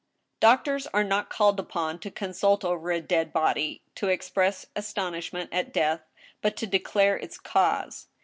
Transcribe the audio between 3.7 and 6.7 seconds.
to ex press astonishment at death, but to